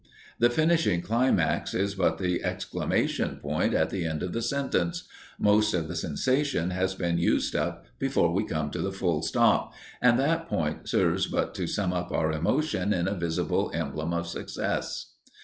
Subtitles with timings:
[0.39, 5.03] The finishing climax is but the exclamation point at the end of the sentence
[5.37, 9.75] most of the sensation has been used up before we come to the full stop,
[10.01, 14.25] and that point serves but to sum up our emotion in a visible emblem of
[14.27, 15.11] success.